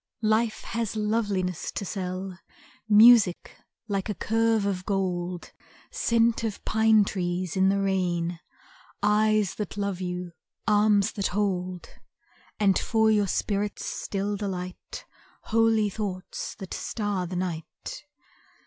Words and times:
Life 0.23 0.61
has 0.63 0.95
loveliness 0.95 1.71
to 1.73 1.85
sell, 1.85 2.39
Music 2.89 3.55
like 3.87 4.09
a 4.09 4.15
curve 4.15 4.65
of 4.65 4.83
gold, 4.83 5.51
Scent 5.91 6.43
of 6.43 6.65
pine 6.65 7.05
trees 7.05 7.55
in 7.55 7.69
the 7.69 7.79
rain, 7.79 8.39
Eyes 9.03 9.53
that 9.57 9.77
love 9.77 10.01
you, 10.01 10.31
arms 10.67 11.11
that 11.11 11.27
hold, 11.27 11.87
And 12.59 12.79
for 12.79 13.11
your 13.11 13.27
spirit's 13.27 13.85
still 13.85 14.35
delight, 14.35 15.05
Holy 15.43 15.87
thoughts 15.91 16.55
that 16.55 16.73
star 16.73 17.27
the 17.27 17.35
night. 17.35 18.05